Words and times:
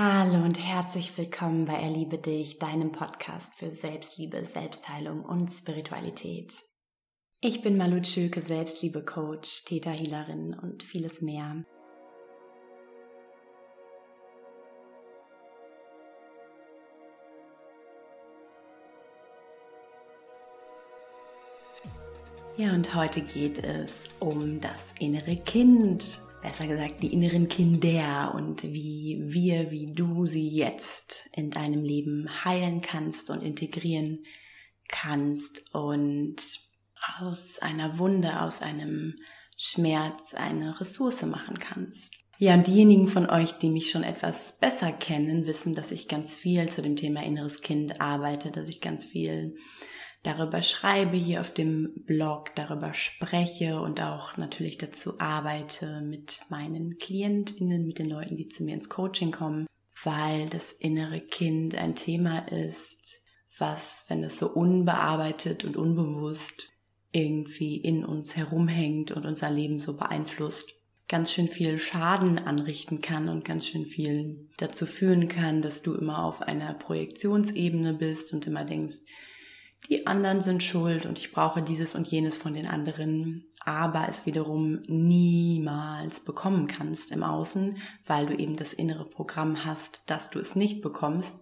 Hallo 0.00 0.44
und 0.44 0.64
herzlich 0.64 1.18
willkommen 1.18 1.64
bei 1.64 1.72
Erliebe 1.72 2.18
dich, 2.18 2.60
deinem 2.60 2.92
Podcast 2.92 3.52
für 3.56 3.68
Selbstliebe, 3.68 4.44
Selbstheilung 4.44 5.24
und 5.24 5.50
Spiritualität. 5.50 6.52
Ich 7.40 7.62
bin 7.62 7.76
Malu 7.76 8.04
Schöke, 8.04 8.38
Selbstliebe-Coach, 8.38 9.64
Täterhealerin 9.64 10.54
und 10.54 10.84
vieles 10.84 11.20
mehr. 11.20 11.64
Ja, 22.56 22.72
und 22.72 22.94
heute 22.94 23.22
geht 23.22 23.58
es 23.64 24.04
um 24.20 24.60
das 24.60 24.94
innere 25.00 25.34
Kind 25.34 26.20
besser 26.42 26.66
gesagt 26.66 27.02
die 27.02 27.12
inneren 27.12 27.48
Kinder 27.48 28.32
und 28.34 28.62
wie 28.62 29.20
wir, 29.26 29.70
wie 29.70 29.86
du 29.86 30.26
sie 30.26 30.48
jetzt 30.48 31.28
in 31.32 31.50
deinem 31.50 31.82
Leben 31.82 32.28
heilen 32.44 32.80
kannst 32.80 33.30
und 33.30 33.42
integrieren 33.42 34.24
kannst 34.88 35.74
und 35.74 36.36
aus 37.18 37.58
einer 37.60 37.98
Wunde, 37.98 38.40
aus 38.40 38.62
einem 38.62 39.14
Schmerz 39.56 40.34
eine 40.34 40.80
Ressource 40.80 41.22
machen 41.22 41.58
kannst. 41.58 42.14
Ja, 42.38 42.54
und 42.54 42.68
diejenigen 42.68 43.08
von 43.08 43.28
euch, 43.28 43.54
die 43.54 43.68
mich 43.68 43.90
schon 43.90 44.04
etwas 44.04 44.58
besser 44.60 44.92
kennen, 44.92 45.46
wissen, 45.46 45.74
dass 45.74 45.90
ich 45.90 46.06
ganz 46.06 46.36
viel 46.36 46.68
zu 46.68 46.82
dem 46.82 46.94
Thema 46.94 47.24
inneres 47.24 47.62
Kind 47.62 48.00
arbeite, 48.00 48.52
dass 48.52 48.68
ich 48.68 48.80
ganz 48.80 49.04
viel 49.04 49.56
darüber 50.22 50.62
schreibe 50.62 51.16
hier 51.16 51.40
auf 51.40 51.52
dem 51.52 52.04
Blog, 52.06 52.54
darüber 52.54 52.94
spreche 52.94 53.80
und 53.80 54.00
auch 54.00 54.36
natürlich 54.36 54.78
dazu 54.78 55.20
arbeite 55.20 56.00
mit 56.02 56.40
meinen 56.48 56.98
Klientinnen, 56.98 57.86
mit 57.86 57.98
den 57.98 58.10
Leuten, 58.10 58.36
die 58.36 58.48
zu 58.48 58.64
mir 58.64 58.74
ins 58.74 58.88
Coaching 58.88 59.30
kommen, 59.30 59.66
weil 60.02 60.48
das 60.48 60.72
innere 60.72 61.20
Kind 61.20 61.74
ein 61.74 61.94
Thema 61.94 62.48
ist, 62.48 63.22
was, 63.58 64.04
wenn 64.08 64.22
es 64.22 64.38
so 64.38 64.48
unbearbeitet 64.48 65.64
und 65.64 65.76
unbewusst 65.76 66.70
irgendwie 67.10 67.76
in 67.76 68.04
uns 68.04 68.36
herumhängt 68.36 69.12
und 69.12 69.24
unser 69.24 69.50
Leben 69.50 69.80
so 69.80 69.96
beeinflusst, 69.96 70.74
ganz 71.08 71.32
schön 71.32 71.48
viel 71.48 71.78
Schaden 71.78 72.38
anrichten 72.38 73.00
kann 73.00 73.28
und 73.28 73.44
ganz 73.44 73.66
schön 73.66 73.86
viel 73.86 74.46
dazu 74.58 74.84
führen 74.84 75.28
kann, 75.28 75.62
dass 75.62 75.82
du 75.82 75.94
immer 75.94 76.22
auf 76.24 76.42
einer 76.42 76.74
Projektionsebene 76.74 77.94
bist 77.94 78.32
und 78.34 78.46
immer 78.46 78.64
denkst, 78.64 78.96
die 79.88 80.06
anderen 80.06 80.42
sind 80.42 80.62
schuld 80.62 81.06
und 81.06 81.18
ich 81.18 81.32
brauche 81.32 81.62
dieses 81.62 81.94
und 81.94 82.06
jenes 82.08 82.36
von 82.36 82.52
den 82.52 82.66
anderen, 82.66 83.44
aber 83.64 84.06
es 84.08 84.26
wiederum 84.26 84.82
niemals 84.86 86.20
bekommen 86.20 86.66
kannst 86.66 87.10
im 87.12 87.22
Außen, 87.22 87.78
weil 88.06 88.26
du 88.26 88.36
eben 88.36 88.56
das 88.56 88.74
innere 88.74 89.08
Programm 89.08 89.64
hast, 89.64 90.02
dass 90.06 90.30
du 90.30 90.40
es 90.40 90.56
nicht 90.56 90.82
bekommst 90.82 91.40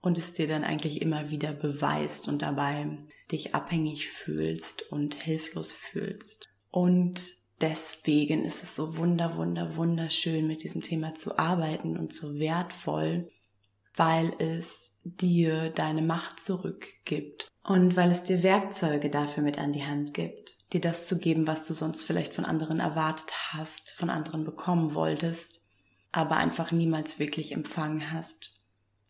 und 0.00 0.18
es 0.18 0.34
dir 0.34 0.48
dann 0.48 0.64
eigentlich 0.64 1.02
immer 1.02 1.30
wieder 1.30 1.52
beweist 1.52 2.28
und 2.28 2.42
dabei 2.42 2.98
dich 3.30 3.54
abhängig 3.54 4.08
fühlst 4.08 4.90
und 4.90 5.14
hilflos 5.14 5.72
fühlst. 5.72 6.48
Und 6.70 7.20
deswegen 7.60 8.44
ist 8.44 8.62
es 8.62 8.74
so 8.74 8.96
wunder, 8.96 9.36
wunder, 9.36 9.76
wunderschön 9.76 10.46
mit 10.46 10.62
diesem 10.62 10.82
Thema 10.82 11.14
zu 11.14 11.38
arbeiten 11.38 11.96
und 11.96 12.12
so 12.12 12.38
wertvoll, 12.38 13.30
weil 13.96 14.32
es 14.38 14.96
dir 15.04 15.70
deine 15.70 16.02
Macht 16.02 16.40
zurückgibt 16.40 17.48
und 17.62 17.96
weil 17.96 18.10
es 18.10 18.24
dir 18.24 18.42
Werkzeuge 18.42 19.10
dafür 19.10 19.42
mit 19.42 19.58
an 19.58 19.72
die 19.72 19.84
Hand 19.84 20.14
gibt, 20.14 20.56
dir 20.72 20.80
das 20.80 21.06
zu 21.06 21.18
geben, 21.18 21.46
was 21.46 21.66
du 21.66 21.74
sonst 21.74 22.04
vielleicht 22.04 22.32
von 22.32 22.44
anderen 22.44 22.80
erwartet 22.80 23.32
hast, 23.52 23.92
von 23.92 24.10
anderen 24.10 24.44
bekommen 24.44 24.94
wolltest, 24.94 25.62
aber 26.12 26.36
einfach 26.36 26.72
niemals 26.72 27.18
wirklich 27.18 27.52
empfangen 27.52 28.12
hast, 28.12 28.52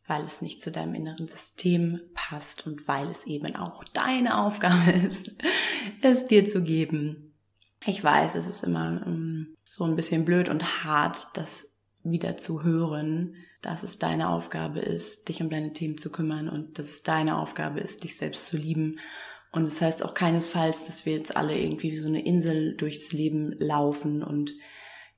weil 0.07 0.25
es 0.25 0.43
nicht 0.43 0.61
zu 0.61 0.71
deinem 0.71 0.95
inneren 0.95 1.29
System 1.29 2.01
passt 2.13 2.67
und 2.67 2.87
weil 2.87 3.11
es 3.11 3.27
eben 3.27 3.57
auch 3.57 3.85
deine 3.85 4.39
Aufgabe 4.39 4.93
ist, 5.09 5.33
es 6.03 6.27
dir 6.27 6.45
zu 6.45 6.63
geben. 6.63 7.33
Ich 7.87 8.03
weiß, 8.03 8.35
es 8.35 8.47
ist 8.47 8.65
immer 8.65 9.03
ähm, 9.07 9.55
so 9.65 9.85
ein 9.85 9.97
bisschen 9.97 10.25
blöd 10.25 10.49
und 10.49 10.85
hart, 10.85 11.29
das 11.35 11.74
wieder 12.05 12.37
zu 12.37 12.63
hören, 12.63 13.35
dass 13.63 13.83
es 13.83 13.99
deine 13.99 14.29
Aufgabe 14.29 14.81
ist, 14.81 15.29
dich 15.29 15.43
um 15.43 15.49
deine 15.51 15.73
Themen 15.73 15.99
zu 15.99 16.11
kümmern 16.11 16.49
und 16.49 16.79
dass 16.79 16.87
es 16.87 17.03
deine 17.03 17.39
Aufgabe 17.39 17.81
ist, 17.81 18.05
dich 18.05 18.17
selbst 18.17 18.47
zu 18.47 18.59
lieben. 18.59 19.01
Und 19.51 19.65
das 19.65 19.81
heißt 19.81 20.05
auch 20.05 20.15
keinesfalls, 20.15 20.85
dass 20.85 21.07
wir 21.07 21.15
jetzt 21.15 21.37
alle 21.37 21.59
irgendwie 21.59 21.93
wie 21.93 21.97
so 21.97 22.09
eine 22.09 22.25
Insel 22.25 22.77
durchs 22.77 23.13
Leben 23.13 23.55
laufen 23.59 24.23
und 24.23 24.53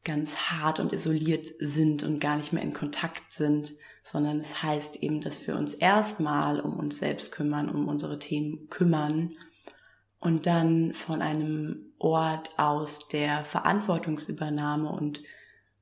ganz 0.05 0.37
hart 0.37 0.79
und 0.79 0.93
isoliert 0.93 1.47
sind 1.59 2.05
und 2.05 2.21
gar 2.21 2.37
nicht 2.37 2.53
mehr 2.53 2.63
in 2.63 2.73
Kontakt 2.73 3.33
sind, 3.33 3.75
sondern 4.05 4.39
es 4.39 4.63
heißt 4.63 5.03
eben, 5.03 5.21
dass 5.21 5.45
wir 5.49 5.57
uns 5.57 5.75
erstmal 5.75 6.61
um 6.61 6.79
uns 6.79 6.99
selbst 6.99 7.33
kümmern, 7.33 7.69
um 7.69 7.89
unsere 7.89 8.21
Themen 8.21 8.69
kümmern 8.71 9.33
und 10.21 10.47
dann 10.47 10.95
von 10.95 11.23
einem 11.23 11.93
Ort 11.99 12.51
aus 12.57 13.09
der 13.09 13.45
Verantwortungsübernahme 13.45 14.89
und 14.89 15.23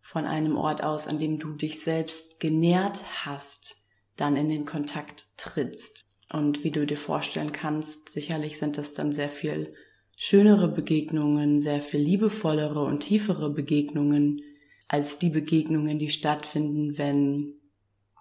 von 0.05 0.27
einem 0.27 0.57
Ort 0.59 0.85
aus, 0.85 1.09
an 1.09 1.19
dem 1.19 1.39
du 1.39 1.55
dich 1.55 1.81
selbst 1.81 2.39
genährt 2.39 3.25
hast, 3.25 3.79
dann 4.17 4.37
in 4.37 4.51
den 4.51 4.67
Kontakt 4.67 5.27
trittst. 5.39 6.05
Und 6.31 6.63
wie 6.63 6.71
du 6.71 6.85
dir 6.85 6.99
vorstellen 6.99 7.53
kannst, 7.53 8.11
sicherlich 8.11 8.59
sind 8.59 8.77
das 8.77 8.93
dann 8.93 9.13
sehr 9.13 9.31
viel 9.31 9.75
schönere 10.19 10.69
Begegnungen, 10.69 11.59
sehr 11.59 11.81
viel 11.81 12.01
liebevollere 12.01 12.85
und 12.85 13.01
tiefere 13.01 13.49
Begegnungen 13.49 14.43
als 14.89 15.19
die 15.19 15.31
Begegnungen, 15.31 15.99
die 15.99 16.11
stattfinden, 16.11 16.99
wenn 16.99 17.55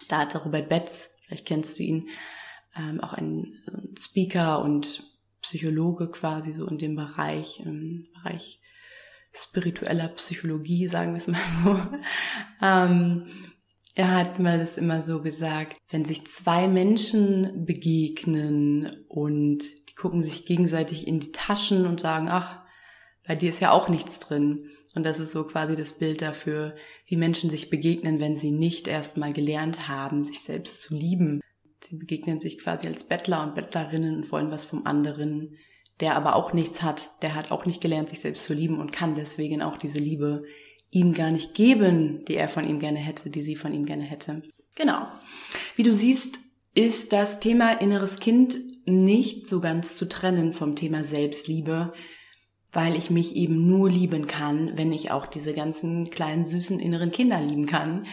da 0.08 0.20
hatte 0.20 0.42
Robert 0.42 0.70
Betz, 0.70 1.10
vielleicht 1.26 1.46
kennst 1.46 1.78
du 1.78 1.82
ihn, 1.82 2.08
ähm, 2.76 2.98
auch 3.00 3.12
ein 3.12 3.58
Speaker 3.98 4.62
und 4.62 5.02
Psychologe 5.42 6.10
quasi 6.10 6.54
so 6.54 6.66
in 6.66 6.78
dem 6.78 6.96
Bereich, 6.96 7.60
im 7.60 8.08
Bereich 8.14 8.62
spiritueller 9.34 10.08
Psychologie, 10.08 10.88
sagen 10.88 11.12
wir 11.12 11.18
es 11.18 11.26
mal 11.26 11.40
so. 11.64 11.80
Ähm, 12.62 13.26
er 13.96 14.12
hat 14.12 14.38
mal 14.38 14.58
das 14.58 14.76
immer 14.76 15.02
so 15.02 15.22
gesagt, 15.22 15.76
wenn 15.90 16.04
sich 16.04 16.26
zwei 16.26 16.66
Menschen 16.66 17.64
begegnen 17.64 19.04
und 19.08 19.58
die 19.88 19.94
gucken 19.94 20.22
sich 20.22 20.46
gegenseitig 20.46 21.06
in 21.06 21.20
die 21.20 21.32
Taschen 21.32 21.86
und 21.86 22.00
sagen, 22.00 22.28
ach, 22.28 22.64
bei 23.26 23.36
dir 23.36 23.50
ist 23.50 23.60
ja 23.60 23.70
auch 23.70 23.88
nichts 23.88 24.18
drin. 24.18 24.70
Und 24.94 25.04
das 25.04 25.18
ist 25.18 25.32
so 25.32 25.44
quasi 25.44 25.76
das 25.76 25.92
Bild 25.92 26.22
dafür, 26.22 26.76
wie 27.06 27.16
Menschen 27.16 27.50
sich 27.50 27.70
begegnen, 27.70 28.20
wenn 28.20 28.36
sie 28.36 28.52
nicht 28.52 28.88
erstmal 28.88 29.32
gelernt 29.32 29.88
haben, 29.88 30.24
sich 30.24 30.40
selbst 30.40 30.82
zu 30.82 30.94
lieben. 30.94 31.40
Sie 31.80 31.96
begegnen 31.96 32.40
sich 32.40 32.58
quasi 32.58 32.86
als 32.86 33.04
Bettler 33.04 33.42
und 33.42 33.54
Bettlerinnen 33.54 34.16
und 34.16 34.32
wollen 34.32 34.50
was 34.50 34.66
vom 34.66 34.86
anderen 34.86 35.56
der 36.00 36.16
aber 36.16 36.36
auch 36.36 36.52
nichts 36.52 36.82
hat, 36.82 37.10
der 37.22 37.34
hat 37.34 37.50
auch 37.50 37.66
nicht 37.66 37.80
gelernt, 37.80 38.08
sich 38.08 38.20
selbst 38.20 38.44
zu 38.44 38.54
lieben 38.54 38.80
und 38.80 38.92
kann 38.92 39.14
deswegen 39.14 39.62
auch 39.62 39.76
diese 39.76 39.98
Liebe 39.98 40.44
ihm 40.90 41.12
gar 41.12 41.30
nicht 41.30 41.54
geben, 41.54 42.24
die 42.26 42.36
er 42.36 42.48
von 42.48 42.68
ihm 42.68 42.78
gerne 42.78 42.98
hätte, 42.98 43.30
die 43.30 43.42
sie 43.42 43.56
von 43.56 43.72
ihm 43.72 43.84
gerne 43.84 44.04
hätte. 44.04 44.42
Genau. 44.74 45.06
Wie 45.76 45.82
du 45.82 45.92
siehst, 45.92 46.40
ist 46.74 47.12
das 47.12 47.40
Thema 47.40 47.72
inneres 47.80 48.18
Kind 48.18 48.58
nicht 48.86 49.46
so 49.48 49.60
ganz 49.60 49.96
zu 49.96 50.08
trennen 50.08 50.52
vom 50.52 50.76
Thema 50.76 51.04
Selbstliebe, 51.04 51.92
weil 52.72 52.96
ich 52.96 53.10
mich 53.10 53.36
eben 53.36 53.66
nur 53.66 53.88
lieben 53.88 54.26
kann, 54.26 54.72
wenn 54.76 54.92
ich 54.92 55.10
auch 55.10 55.26
diese 55.26 55.54
ganzen 55.54 56.10
kleinen 56.10 56.44
süßen 56.44 56.80
inneren 56.80 57.12
Kinder 57.12 57.40
lieben 57.40 57.66
kann, 57.66 58.06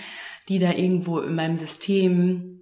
die 0.48 0.60
da 0.60 0.74
irgendwo 0.74 1.20
in 1.20 1.36
meinem 1.36 1.58
System 1.58 2.62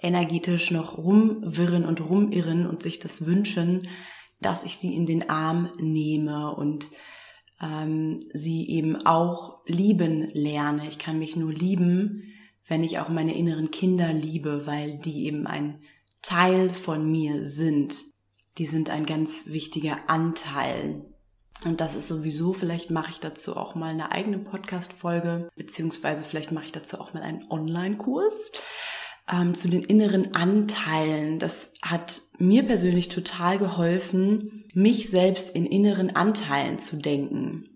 energetisch 0.00 0.70
noch 0.70 0.98
rumwirren 0.98 1.84
und 1.84 2.00
rumirren 2.00 2.66
und 2.66 2.82
sich 2.82 2.98
das 3.00 3.26
wünschen, 3.26 3.88
dass 4.42 4.64
ich 4.64 4.76
sie 4.76 4.94
in 4.94 5.06
den 5.06 5.30
Arm 5.30 5.70
nehme 5.78 6.54
und 6.54 6.86
ähm, 7.60 8.20
sie 8.32 8.68
eben 8.68 9.06
auch 9.06 9.62
lieben 9.66 10.28
lerne. 10.32 10.88
Ich 10.88 10.98
kann 10.98 11.18
mich 11.18 11.36
nur 11.36 11.52
lieben, 11.52 12.24
wenn 12.68 12.84
ich 12.84 12.98
auch 12.98 13.08
meine 13.08 13.34
inneren 13.34 13.70
Kinder 13.70 14.12
liebe, 14.12 14.66
weil 14.66 14.98
die 14.98 15.26
eben 15.26 15.46
ein 15.46 15.82
Teil 16.22 16.72
von 16.72 17.10
mir 17.10 17.44
sind. 17.44 17.96
Die 18.58 18.66
sind 18.66 18.90
ein 18.90 19.06
ganz 19.06 19.46
wichtiger 19.46 20.08
Anteil. 20.08 21.04
Und 21.64 21.80
das 21.80 21.94
ist 21.94 22.08
sowieso, 22.08 22.52
vielleicht 22.52 22.90
mache 22.90 23.10
ich 23.10 23.20
dazu 23.20 23.56
auch 23.56 23.74
mal 23.74 23.90
eine 23.90 24.10
eigene 24.10 24.38
Podcast-Folge, 24.38 25.48
beziehungsweise 25.54 26.24
vielleicht 26.24 26.50
mache 26.50 26.64
ich 26.64 26.72
dazu 26.72 26.98
auch 26.98 27.14
mal 27.14 27.22
einen 27.22 27.48
Online-Kurs 27.50 28.50
ähm, 29.30 29.54
zu 29.54 29.68
den 29.68 29.82
inneren 29.82 30.34
Anteilen. 30.34 31.38
Das 31.38 31.74
hat 31.82 32.22
mir 32.38 32.64
persönlich 32.64 33.08
total 33.08 33.58
geholfen, 33.58 34.64
mich 34.74 35.10
selbst 35.10 35.54
in 35.54 35.66
inneren 35.66 36.16
Anteilen 36.16 36.78
zu 36.78 36.96
denken. 36.96 37.68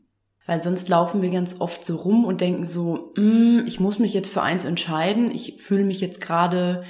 Weil 0.47 0.63
sonst 0.63 0.89
laufen 0.89 1.23
wir 1.23 1.31
ganz 1.31 1.61
oft 1.61 1.85
so 1.85 1.97
rum 1.97 2.25
und 2.25 2.41
denken 2.41 2.65
so, 2.65 3.13
mm, 3.17 3.65
ich 3.67 3.81
muss 3.81 3.99
mich 3.99 4.15
jetzt 4.15 4.33
für 4.33 4.43
eins 4.43 4.65
entscheiden. 4.65 5.33
Ich 5.33 5.61
fühle 5.61 5.85
mich 5.85 6.01
jetzt 6.01 6.21
gerade 6.21 6.85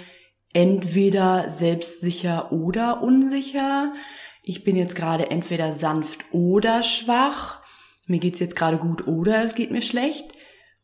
entweder 0.53 1.49
selbstsicher 1.49 2.53
oder 2.53 3.03
unsicher. 3.03 3.95
Ich 4.43 4.63
bin 4.63 4.77
jetzt 4.77 4.95
gerade 4.95 5.31
entweder 5.31 5.73
sanft 5.73 6.21
oder 6.33 6.83
schwach. 6.83 7.61
Mir 8.07 8.21
geht's 8.21 8.39
jetzt 8.39 8.57
gerade 8.57 8.79
gut 8.79 9.07
oder 9.07 9.43
es 9.43 9.55
geht 9.55 9.71
mir 9.71 9.83
schlecht. 9.83 10.36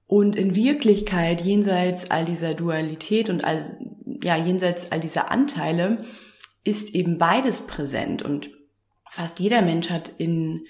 Und 0.06 0.36
in 0.36 0.54
Wirklichkeit, 0.54 1.40
jenseits 1.40 2.10
all 2.10 2.24
dieser 2.24 2.54
Dualität 2.54 3.30
und 3.30 3.44
all, 3.44 3.76
ja, 4.22 4.36
jenseits 4.36 4.92
all 4.92 5.00
dieser 5.00 5.30
Anteile, 5.30 6.04
ist 6.64 6.94
eben 6.94 7.18
beides 7.18 7.66
präsent 7.66 8.22
und 8.22 8.50
fast 9.10 9.40
jeder 9.40 9.62
Mensch 9.62 9.90
hat 9.90 10.12
in 10.18 10.64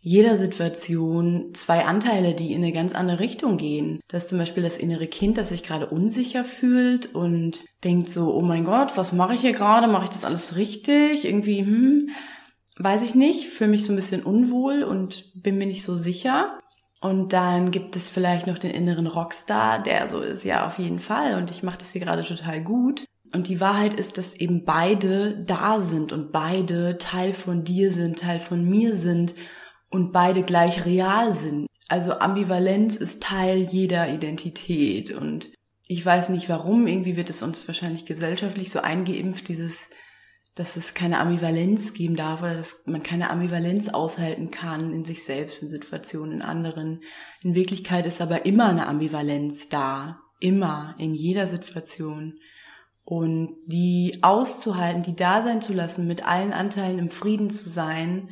jeder 0.00 0.36
Situation 0.36 1.50
zwei 1.54 1.84
Anteile, 1.84 2.34
die 2.34 2.52
in 2.52 2.62
eine 2.62 2.72
ganz 2.72 2.92
andere 2.92 3.18
Richtung 3.18 3.56
gehen. 3.56 4.00
Das 4.08 4.24
ist 4.24 4.30
zum 4.30 4.38
Beispiel 4.38 4.62
das 4.62 4.78
innere 4.78 5.08
Kind, 5.08 5.36
das 5.36 5.48
sich 5.48 5.64
gerade 5.64 5.86
unsicher 5.86 6.44
fühlt 6.44 7.14
und 7.14 7.64
denkt 7.82 8.08
so, 8.08 8.32
oh 8.32 8.42
mein 8.42 8.64
Gott, 8.64 8.96
was 8.96 9.12
mache 9.12 9.34
ich 9.34 9.40
hier 9.40 9.52
gerade? 9.52 9.88
Mache 9.88 10.04
ich 10.04 10.10
das 10.10 10.24
alles 10.24 10.54
richtig? 10.54 11.24
Irgendwie, 11.24 11.60
hm, 11.60 12.10
weiß 12.76 13.02
ich 13.02 13.16
nicht, 13.16 13.48
fühle 13.48 13.70
mich 13.70 13.84
so 13.84 13.92
ein 13.92 13.96
bisschen 13.96 14.22
unwohl 14.22 14.84
und 14.84 15.32
bin 15.34 15.58
mir 15.58 15.66
nicht 15.66 15.82
so 15.82 15.96
sicher. 15.96 16.60
Und 17.00 17.32
dann 17.32 17.70
gibt 17.70 17.94
es 17.94 18.08
vielleicht 18.08 18.46
noch 18.46 18.58
den 18.58 18.72
inneren 18.72 19.06
Rockstar, 19.06 19.82
der 19.82 20.08
so 20.08 20.20
ist, 20.20 20.44
ja, 20.44 20.66
auf 20.66 20.78
jeden 20.78 21.00
Fall. 21.00 21.36
Und 21.36 21.50
ich 21.50 21.62
mache 21.62 21.78
das 21.78 21.92
hier 21.92 22.00
gerade 22.00 22.24
total 22.24 22.60
gut. 22.60 23.04
Und 23.32 23.48
die 23.48 23.60
Wahrheit 23.60 23.94
ist, 23.94 24.18
dass 24.18 24.34
eben 24.34 24.64
beide 24.64 25.44
da 25.44 25.80
sind 25.80 26.12
und 26.12 26.32
beide 26.32 26.98
Teil 26.98 27.32
von 27.32 27.62
dir 27.62 27.92
sind, 27.92 28.20
Teil 28.20 28.40
von 28.40 28.64
mir 28.64 28.96
sind 28.96 29.34
und 29.90 30.12
beide 30.12 30.42
gleich 30.42 30.84
real 30.84 31.34
sind. 31.34 31.66
Also 31.88 32.18
Ambivalenz 32.18 32.96
ist 32.96 33.22
Teil 33.22 33.58
jeder 33.58 34.12
Identität 34.12 35.10
und 35.10 35.50
ich 35.86 36.04
weiß 36.04 36.28
nicht 36.30 36.48
warum, 36.48 36.86
irgendwie 36.86 37.16
wird 37.16 37.30
es 37.30 37.42
uns 37.42 37.66
wahrscheinlich 37.66 38.04
gesellschaftlich 38.04 38.70
so 38.70 38.80
eingeimpft, 38.80 39.48
dieses 39.48 39.88
dass 40.58 40.76
es 40.76 40.92
keine 40.92 41.20
Ambivalenz 41.20 41.94
geben 41.94 42.16
darf 42.16 42.42
oder 42.42 42.54
dass 42.54 42.82
man 42.84 43.04
keine 43.04 43.30
Ambivalenz 43.30 43.90
aushalten 43.90 44.50
kann 44.50 44.92
in 44.92 45.04
sich 45.04 45.22
selbst, 45.22 45.62
in 45.62 45.70
Situationen, 45.70 46.32
in 46.32 46.42
anderen. 46.42 47.02
In 47.42 47.54
Wirklichkeit 47.54 48.06
ist 48.06 48.20
aber 48.20 48.44
immer 48.44 48.68
eine 48.68 48.88
Ambivalenz 48.88 49.68
da. 49.68 50.18
Immer, 50.40 50.96
in 50.98 51.14
jeder 51.14 51.46
Situation. 51.46 52.40
Und 53.04 53.56
die 53.66 54.18
auszuhalten, 54.22 55.04
die 55.04 55.14
da 55.14 55.42
sein 55.42 55.60
zu 55.62 55.74
lassen, 55.74 56.08
mit 56.08 56.26
allen 56.26 56.52
Anteilen 56.52 56.98
im 56.98 57.10
Frieden 57.10 57.50
zu 57.50 57.68
sein, 57.68 58.30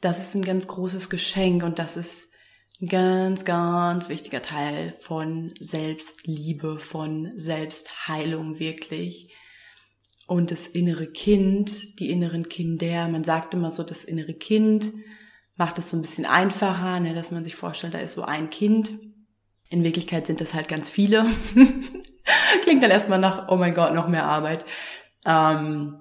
das 0.00 0.18
ist 0.18 0.34
ein 0.36 0.44
ganz 0.44 0.66
großes 0.66 1.10
Geschenk 1.10 1.62
und 1.62 1.78
das 1.78 1.98
ist 1.98 2.32
ein 2.80 2.88
ganz, 2.88 3.44
ganz 3.44 4.08
wichtiger 4.08 4.40
Teil 4.40 4.94
von 5.00 5.52
Selbstliebe, 5.60 6.78
von 6.78 7.30
Selbstheilung 7.36 8.58
wirklich 8.58 9.34
und 10.26 10.50
das 10.50 10.66
innere 10.66 11.06
Kind, 11.06 11.98
die 11.98 12.10
inneren 12.10 12.48
Kinder. 12.48 13.08
Man 13.08 13.24
sagt 13.24 13.54
immer 13.54 13.70
so, 13.70 13.82
das 13.82 14.04
innere 14.04 14.34
Kind 14.34 14.92
macht 15.56 15.78
es 15.78 15.90
so 15.90 15.96
ein 15.96 16.02
bisschen 16.02 16.26
einfacher, 16.26 17.00
ne, 17.00 17.14
dass 17.14 17.30
man 17.30 17.44
sich 17.44 17.54
vorstellt, 17.54 17.94
da 17.94 17.98
ist 17.98 18.14
so 18.14 18.22
ein 18.22 18.50
Kind. 18.50 18.92
In 19.68 19.84
Wirklichkeit 19.84 20.26
sind 20.26 20.40
das 20.40 20.52
halt 20.52 20.68
ganz 20.68 20.88
viele. 20.88 21.26
Klingt 22.62 22.82
dann 22.82 22.90
erstmal 22.90 23.18
nach, 23.18 23.48
oh 23.48 23.56
mein 23.56 23.74
Gott, 23.74 23.94
noch 23.94 24.08
mehr 24.08 24.26
Arbeit. 24.26 24.64
Ähm, 25.24 25.96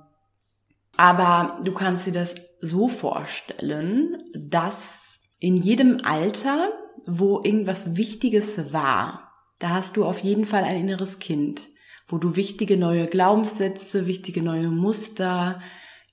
aber 0.98 1.60
du 1.64 1.74
kannst 1.74 2.08
dir 2.08 2.12
das 2.12 2.36
so 2.62 2.88
vorstellen, 2.88 4.18
dass 4.34 5.22
in 5.40 5.56
jedem 5.58 6.02
Alter, 6.04 6.72
wo 7.06 7.42
irgendwas 7.44 7.96
Wichtiges 7.96 8.74
war, 8.74 9.32
da 9.60 9.70
hast 9.70 9.98
du 9.98 10.06
auf 10.06 10.20
jeden 10.20 10.46
Fall 10.46 10.64
ein 10.64 10.80
inneres 10.80 11.20
Kind 11.20 11.70
wo 12.08 12.18
du 12.18 12.36
wichtige 12.36 12.78
neue 12.78 13.08
Glaubenssätze, 13.08 14.06
wichtige 14.06 14.42
neue 14.42 14.70
Muster 14.70 15.62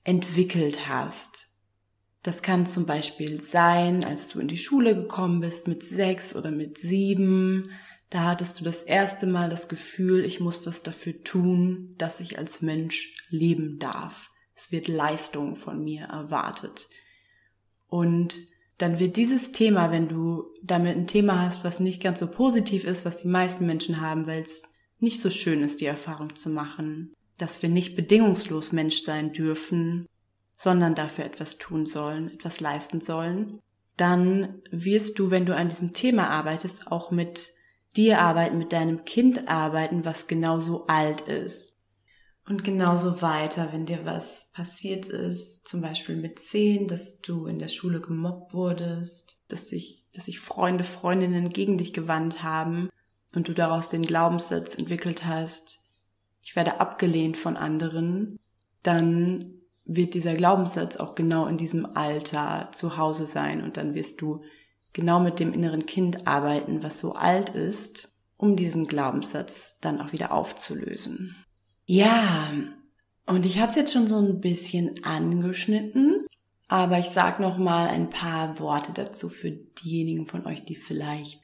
entwickelt 0.04 0.88
hast. 0.88 1.48
Das 2.22 2.42
kann 2.42 2.66
zum 2.66 2.86
Beispiel 2.86 3.42
sein, 3.42 4.04
als 4.04 4.28
du 4.28 4.38
in 4.38 4.48
die 4.48 4.58
Schule 4.58 4.94
gekommen 4.94 5.40
bist 5.40 5.66
mit 5.66 5.82
sechs 5.84 6.36
oder 6.36 6.50
mit 6.50 6.78
sieben. 6.78 7.70
Da 8.10 8.24
hattest 8.24 8.60
du 8.60 8.64
das 8.64 8.82
erste 8.82 9.26
Mal 9.26 9.50
das 9.50 9.68
Gefühl, 9.68 10.24
ich 10.24 10.38
muss 10.38 10.64
was 10.66 10.82
dafür 10.82 11.22
tun, 11.24 11.94
dass 11.98 12.20
ich 12.20 12.38
als 12.38 12.62
Mensch 12.62 13.14
leben 13.28 13.78
darf. 13.78 14.30
Es 14.54 14.70
wird 14.70 14.86
Leistung 14.86 15.56
von 15.56 15.82
mir 15.82 16.04
erwartet. 16.04 16.88
Und 17.88 18.34
dann 18.78 18.98
wird 18.98 19.16
dieses 19.16 19.52
Thema, 19.52 19.90
wenn 19.90 20.08
du 20.08 20.44
damit 20.62 20.96
ein 20.96 21.06
Thema 21.06 21.42
hast, 21.42 21.64
was 21.64 21.80
nicht 21.80 22.02
ganz 22.02 22.20
so 22.20 22.26
positiv 22.26 22.84
ist, 22.84 23.04
was 23.04 23.18
die 23.18 23.28
meisten 23.28 23.66
Menschen 23.66 24.00
haben, 24.00 24.26
weil 24.26 24.42
es 24.42 24.62
nicht 25.02 25.20
so 25.20 25.30
schön 25.30 25.62
ist, 25.62 25.80
die 25.80 25.86
Erfahrung 25.86 26.36
zu 26.36 26.50
machen, 26.50 27.14
dass 27.38 27.62
wir 27.62 27.68
nicht 27.68 27.96
bedingungslos 27.96 28.72
Mensch 28.72 29.02
sein 29.02 29.32
dürfen, 29.32 30.06
sondern 30.56 30.94
dafür 30.94 31.24
etwas 31.24 31.58
tun 31.58 31.86
sollen, 31.86 32.30
etwas 32.32 32.60
leisten 32.60 33.00
sollen, 33.00 33.60
dann 33.96 34.62
wirst 34.70 35.18
du, 35.18 35.30
wenn 35.30 35.46
du 35.46 35.54
an 35.56 35.68
diesem 35.68 35.92
Thema 35.92 36.28
arbeitest, 36.30 36.86
auch 36.90 37.10
mit 37.10 37.52
dir 37.96 38.20
arbeiten, 38.20 38.58
mit 38.58 38.72
deinem 38.72 39.04
Kind 39.04 39.48
arbeiten, 39.48 40.04
was 40.04 40.26
genauso 40.26 40.86
alt 40.86 41.22
ist. 41.22 41.78
Und 42.46 42.64
genauso 42.64 43.22
weiter, 43.22 43.68
wenn 43.72 43.86
dir 43.86 44.04
was 44.04 44.50
passiert 44.52 45.08
ist, 45.08 45.68
zum 45.68 45.80
Beispiel 45.80 46.16
mit 46.16 46.40
zehn, 46.40 46.88
dass 46.88 47.20
du 47.20 47.46
in 47.46 47.58
der 47.58 47.68
Schule 47.68 48.00
gemobbt 48.00 48.52
wurdest, 48.52 49.40
dass 49.48 49.68
sich, 49.68 50.06
dass 50.12 50.24
sich 50.24 50.40
Freunde, 50.40 50.82
Freundinnen 50.82 51.50
gegen 51.50 51.78
dich 51.78 51.92
gewandt 51.92 52.42
haben, 52.42 52.88
und 53.34 53.48
du 53.48 53.54
daraus 53.54 53.90
den 53.90 54.02
Glaubenssatz 54.02 54.74
entwickelt 54.74 55.24
hast, 55.24 55.80
ich 56.42 56.56
werde 56.56 56.80
abgelehnt 56.80 57.36
von 57.36 57.56
anderen, 57.56 58.38
dann 58.82 59.54
wird 59.84 60.14
dieser 60.14 60.34
Glaubenssatz 60.34 60.96
auch 60.96 61.14
genau 61.14 61.46
in 61.46 61.56
diesem 61.56 61.96
Alter 61.96 62.70
zu 62.72 62.96
Hause 62.96 63.26
sein 63.26 63.62
und 63.62 63.76
dann 63.76 63.94
wirst 63.94 64.20
du 64.20 64.42
genau 64.92 65.20
mit 65.20 65.40
dem 65.40 65.52
inneren 65.52 65.86
Kind 65.86 66.26
arbeiten, 66.26 66.82
was 66.82 67.00
so 67.00 67.14
alt 67.14 67.50
ist, 67.50 68.12
um 68.36 68.56
diesen 68.56 68.86
Glaubenssatz 68.86 69.78
dann 69.80 70.00
auch 70.00 70.12
wieder 70.12 70.32
aufzulösen. 70.32 71.36
Ja, 71.86 72.52
und 73.26 73.46
ich 73.46 73.58
habe 73.58 73.68
es 73.68 73.76
jetzt 73.76 73.92
schon 73.92 74.08
so 74.08 74.18
ein 74.18 74.40
bisschen 74.40 75.04
angeschnitten, 75.04 76.26
aber 76.68 76.98
ich 76.98 77.10
sage 77.10 77.42
noch 77.42 77.58
mal 77.58 77.88
ein 77.88 78.10
paar 78.10 78.58
Worte 78.58 78.92
dazu 78.92 79.28
für 79.28 79.50
diejenigen 79.50 80.26
von 80.26 80.46
euch, 80.46 80.64
die 80.64 80.76
vielleicht 80.76 81.40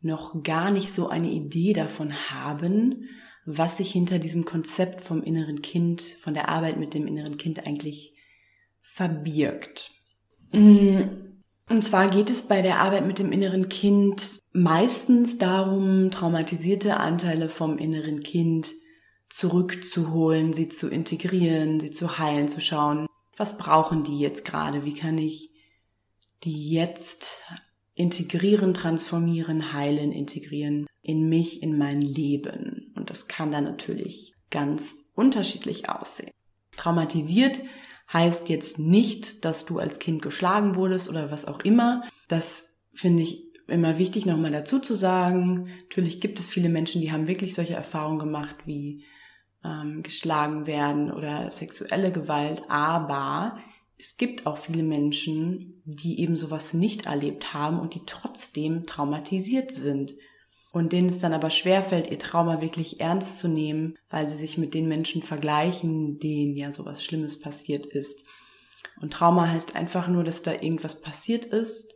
noch 0.00 0.42
gar 0.42 0.70
nicht 0.70 0.92
so 0.92 1.08
eine 1.08 1.30
Idee 1.30 1.72
davon 1.72 2.12
haben, 2.30 3.08
was 3.44 3.78
sich 3.78 3.90
hinter 3.90 4.18
diesem 4.18 4.44
Konzept 4.44 5.00
vom 5.00 5.22
inneren 5.22 5.62
Kind, 5.62 6.02
von 6.02 6.34
der 6.34 6.48
Arbeit 6.48 6.78
mit 6.78 6.94
dem 6.94 7.06
inneren 7.06 7.38
Kind 7.38 7.66
eigentlich 7.66 8.14
verbirgt. 8.82 9.90
Mm, 10.52 11.02
und 11.68 11.84
zwar 11.84 12.08
geht 12.10 12.30
es 12.30 12.42
bei 12.42 12.62
der 12.62 12.78
Arbeit 12.78 13.06
mit 13.06 13.18
dem 13.18 13.32
inneren 13.32 13.68
Kind 13.68 14.40
meistens 14.52 15.38
darum, 15.38 16.10
traumatisierte 16.10 16.96
Anteile 16.96 17.48
vom 17.48 17.78
inneren 17.78 18.20
Kind 18.20 18.70
zurückzuholen, 19.28 20.52
sie 20.52 20.68
zu 20.68 20.88
integrieren, 20.88 21.80
sie 21.80 21.90
zu 21.90 22.18
heilen, 22.18 22.48
zu 22.48 22.60
schauen, 22.60 23.06
was 23.36 23.58
brauchen 23.58 24.02
die 24.02 24.18
jetzt 24.18 24.44
gerade, 24.44 24.84
wie 24.84 24.94
kann 24.94 25.18
ich 25.18 25.50
die 26.44 26.70
jetzt 26.70 27.38
integrieren, 27.98 28.74
transformieren, 28.74 29.72
heilen, 29.72 30.12
integrieren 30.12 30.86
in 31.02 31.28
mich, 31.28 31.62
in 31.62 31.76
mein 31.76 32.00
Leben. 32.00 32.92
Und 32.94 33.10
das 33.10 33.26
kann 33.26 33.50
dann 33.50 33.64
natürlich 33.64 34.34
ganz 34.50 35.08
unterschiedlich 35.14 35.88
aussehen. 35.88 36.30
Traumatisiert 36.76 37.60
heißt 38.12 38.48
jetzt 38.48 38.78
nicht, 38.78 39.44
dass 39.44 39.66
du 39.66 39.80
als 39.80 39.98
Kind 39.98 40.22
geschlagen 40.22 40.76
wurdest 40.76 41.08
oder 41.08 41.30
was 41.32 41.44
auch 41.44 41.60
immer. 41.60 42.04
Das 42.28 42.78
finde 42.94 43.24
ich 43.24 43.48
immer 43.66 43.98
wichtig 43.98 44.26
nochmal 44.26 44.52
dazu 44.52 44.78
zu 44.78 44.94
sagen. 44.94 45.68
Natürlich 45.88 46.20
gibt 46.20 46.38
es 46.38 46.48
viele 46.48 46.68
Menschen, 46.68 47.00
die 47.00 47.10
haben 47.10 47.26
wirklich 47.26 47.52
solche 47.54 47.74
Erfahrungen 47.74 48.20
gemacht 48.20 48.56
wie 48.64 49.04
ähm, 49.64 50.04
geschlagen 50.04 50.66
werden 50.66 51.10
oder 51.10 51.50
sexuelle 51.50 52.12
Gewalt, 52.12 52.62
aber 52.68 53.58
es 53.98 54.16
gibt 54.16 54.46
auch 54.46 54.58
viele 54.58 54.84
Menschen, 54.84 55.82
die 55.84 56.20
eben 56.20 56.36
sowas 56.36 56.72
nicht 56.72 57.06
erlebt 57.06 57.52
haben 57.52 57.80
und 57.80 57.94
die 57.94 58.02
trotzdem 58.06 58.86
traumatisiert 58.86 59.72
sind 59.72 60.14
und 60.70 60.92
denen 60.92 61.08
es 61.08 61.20
dann 61.20 61.32
aber 61.32 61.50
schwerfällt, 61.50 62.10
ihr 62.10 62.18
Trauma 62.18 62.60
wirklich 62.60 63.00
ernst 63.00 63.38
zu 63.38 63.48
nehmen, 63.48 63.96
weil 64.08 64.28
sie 64.28 64.38
sich 64.38 64.56
mit 64.56 64.74
den 64.74 64.86
Menschen 64.86 65.22
vergleichen, 65.22 66.18
denen 66.20 66.56
ja 66.56 66.70
sowas 66.70 67.02
Schlimmes 67.02 67.40
passiert 67.40 67.86
ist. 67.86 68.24
Und 69.00 69.12
Trauma 69.12 69.48
heißt 69.48 69.74
einfach 69.74 70.08
nur, 70.08 70.24
dass 70.24 70.42
da 70.42 70.52
irgendwas 70.52 71.00
passiert 71.00 71.46
ist, 71.46 71.92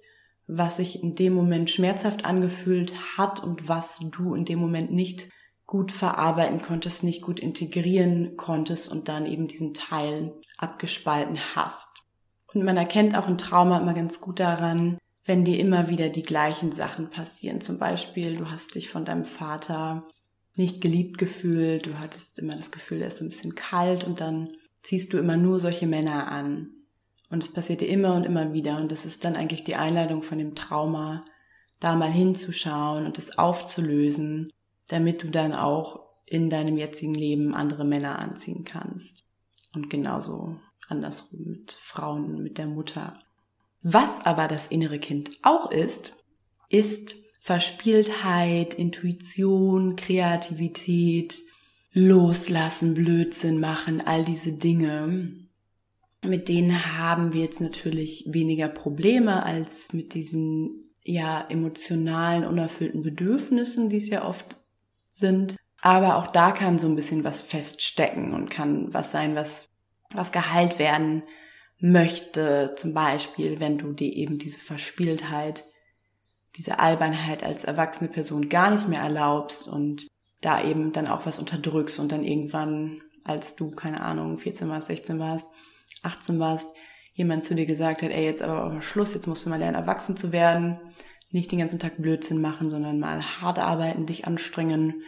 was 0.49 0.79
sich 0.79 1.03
in 1.03 1.15
dem 1.15 1.35
Moment 1.35 1.71
schmerzhaft 1.71 2.25
angefühlt 2.25 3.17
hat 3.17 3.43
und 3.45 3.69
was 3.69 4.01
du 4.11 4.35
in 4.35 4.45
dem 4.45 4.59
Moment 4.59 4.93
nicht 4.93 5.29
gut 5.67 5.93
verarbeiten 5.93 6.61
konntest, 6.61 7.05
nicht 7.05 7.23
gut 7.23 7.41
integrieren 7.41 8.37
konntest 8.37 8.91
und 8.91 9.09
dann 9.09 9.27
eben 9.27 9.47
diesen 9.49 9.73
Teil 9.75 10.35
abgespalten 10.59 11.39
hast. 11.55 11.92
Und 12.55 12.65
man 12.65 12.77
erkennt 12.77 13.17
auch 13.17 13.29
ein 13.29 13.39
Trauma 13.39 13.79
immer 13.79 13.95
ganz 13.95 14.21
gut 14.21 14.41
daran, 14.41 14.99
wenn 15.25 15.45
dir 15.45 15.59
immer 15.59 15.89
wieder 15.89 16.09
die 16.09 16.23
gleichen 16.23 16.73
Sachen 16.73 17.11
passieren. 17.11 17.61
Zum 17.61 17.79
Beispiel, 17.79 18.37
du 18.37 18.51
hast 18.51 18.75
dich 18.75 18.91
von 18.91 19.05
deinem 19.05 19.25
Vater 19.25 20.09
nicht 20.57 20.81
geliebt 20.81 21.19
gefühlt, 21.19 21.87
du 21.87 21.99
hattest 21.99 22.39
immer 22.39 22.57
das 22.57 22.71
Gefühl, 22.71 23.01
er 23.01 23.09
ist 23.09 23.19
so 23.19 23.25
ein 23.25 23.31
bisschen 23.31 23.55
kalt 23.55 24.05
und 24.05 24.21
dann 24.21 24.55
ziehst 24.83 25.13
du 25.13 25.19
immer 25.19 25.37
nur 25.37 25.61
solche 25.61 25.87
Männer 25.87 26.31
an. 26.31 26.71
Und 27.31 27.43
es 27.43 27.53
passiert 27.53 27.81
dir 27.81 27.89
immer 27.89 28.15
und 28.15 28.25
immer 28.25 28.53
wieder 28.53 28.77
und 28.77 28.93
das 28.93 29.07
ist 29.07 29.25
dann 29.25 29.37
eigentlich 29.37 29.65
die 29.65 29.77
Einladung 29.77 30.23
von 30.23 30.39
dem 30.39 30.55
Trauma, 30.55 31.25
da 31.81 31.97
mal 31.97 32.11
hinzuschauen 32.11 33.07
und 33.07 33.17
es 33.17 33.39
aufzulösen, 33.39 34.53
damit 34.89 35.23
du 35.23 35.31
dann 35.31 35.55
auch 35.55 36.01
in 36.27 36.51
deinem 36.51 36.77
jetzigen 36.77 37.15
Leben 37.15 37.55
andere 37.55 37.85
Männer 37.85 38.19
anziehen 38.19 38.65
kannst. 38.65 39.25
Und 39.75 39.89
genauso 39.89 40.57
andersrum 40.89 41.45
mit 41.45 41.73
Frauen, 41.73 42.43
mit 42.43 42.59
der 42.59 42.67
Mutter. 42.67 43.21
Was 43.83 44.25
aber 44.25 44.49
das 44.49 44.69
innere 44.69 44.99
Kind 44.99 45.31
auch 45.43 45.71
ist, 45.71 46.17
ist 46.69 47.17
Verspieltheit, 47.41 48.75
Intuition, 48.75 49.97
Kreativität, 49.97 51.43
Loslassen, 51.93 52.95
Blödsinn 52.95 53.59
machen, 53.61 54.01
all 54.01 54.25
diese 54.25 54.53
Dinge. 54.53 55.49
Mit 56.25 56.49
denen 56.49 56.97
haben 56.97 57.33
wir 57.33 57.43
jetzt 57.43 57.61
natürlich 57.61 58.25
weniger 58.29 58.69
Probleme 58.69 59.43
als 59.43 59.93
mit 59.93 60.15
diesen 60.15 60.85
ja 61.05 61.45
emotionalen, 61.49 62.45
unerfüllten 62.45 63.03
Bedürfnissen, 63.03 63.91
die 63.91 63.97
es 63.97 64.09
ja 64.09 64.25
oft 64.25 64.61
sind. 65.11 65.57
Aber 65.81 66.17
auch 66.17 66.29
da 66.29 66.53
kann 66.53 66.79
so 66.79 66.87
ein 66.89 66.95
bisschen 66.95 67.25
was 67.25 67.43
feststecken 67.43 68.35
und 68.35 68.51
kann 68.51 68.95
was 68.95 69.11
sein, 69.11 69.35
was, 69.35 69.69
was 70.15 70.33
geheilt 70.33 70.79
werden 70.79 71.23
möchte. 71.79 72.73
Zum 72.77 72.95
Beispiel, 72.95 73.61
wenn 73.61 73.79
du 73.79 73.93
dir 73.93 74.13
eben 74.13 74.39
diese 74.39 74.61
Verspieltheit, 74.61 75.65
diese 76.57 76.79
Albernheit 76.79 77.43
als 77.43 77.65
erwachsene 77.65 78.11
Person 78.11 78.49
gar 78.49 78.71
nicht 78.71 78.89
mehr 78.89 79.01
erlaubst 79.01 79.69
und 79.69 80.07
da 80.41 80.63
eben 80.63 80.93
dann 80.93 81.07
auch 81.07 81.27
was 81.27 81.39
unterdrückst 81.39 81.99
und 81.99 82.13
dann 82.13 82.25
irgendwann, 82.25 83.01
als 83.25 83.57
du, 83.57 83.71
keine 83.71 84.03
Ahnung, 84.03 84.39
14 84.39 84.69
warst, 84.69 84.89
16 84.89 85.19
warst, 85.19 85.47
18 86.03 86.39
warst, 86.39 86.69
jemand 87.15 87.45
zu 87.45 87.55
dir 87.55 87.67
gesagt 87.67 88.03
hat, 88.03 88.11
ey, 88.11 88.25
jetzt 88.25 88.43
aber 88.43 88.81
Schluss, 88.83 89.15
jetzt 89.15 89.27
musst 89.27 89.47
du 89.47 89.51
mal 89.51 89.59
lernen, 89.59 89.77
erwachsen 89.77 90.17
zu 90.17 90.33
werden, 90.33 90.79
nicht 91.31 91.51
den 91.51 91.59
ganzen 91.59 91.79
Tag 91.79 91.97
Blödsinn 91.99 92.41
machen, 92.41 92.71
sondern 92.71 92.99
mal 92.99 93.23
hart 93.41 93.59
arbeiten, 93.59 94.07
dich 94.07 94.27
anstrengen, 94.27 95.03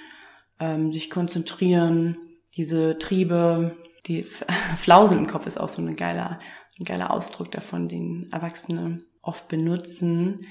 ähm, 0.61 0.91
dich 0.91 1.11
konzentrieren, 1.11 2.17
diese 2.57 2.99
Triebe, 2.99 3.77
die 4.07 4.23
Flausen 4.77 5.19
im 5.19 5.27
Kopf 5.27 5.47
ist 5.47 5.59
auch 5.59 5.69
so 5.69 5.83
ein 5.83 5.97
geiler, 5.97 6.41
ein 6.79 6.85
geiler 6.85 7.11
Ausdruck 7.11 7.51
davon, 7.51 7.89
den 7.89 8.29
Erwachsene 8.33 9.03
oft 9.23 9.49
benutzen. 9.49 10.47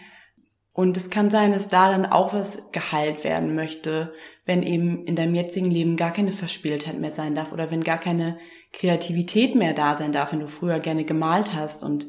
Und 0.72 0.98
es 0.98 1.10
kann 1.10 1.30
sein, 1.30 1.52
dass 1.52 1.68
da 1.68 1.92
dann 1.92 2.06
auch 2.06 2.34
was 2.34 2.60
geheilt 2.72 3.24
werden 3.24 3.54
möchte, 3.54 4.14
wenn 4.46 4.64
eben 4.64 5.06
in 5.06 5.16
deinem 5.16 5.36
jetzigen 5.36 5.70
Leben 5.70 5.98
gar 5.98 6.12
keine 6.12 6.32
Verspieltheit 6.32 7.00
mehr 7.00 7.12
sein 7.12 7.36
darf 7.36 7.52
oder 7.52 7.70
wenn 7.70 7.84
gar 7.84 8.00
keine 8.00 8.40
Kreativität 8.72 9.56
mehr 9.56 9.74
da 9.74 9.96
sein 9.96 10.12
darf, 10.12 10.32
wenn 10.32 10.40
du 10.40 10.48
früher 10.48 10.80
gerne 10.80 11.06
gemalt 11.06 11.54
hast 11.54 11.84
und 11.84 12.08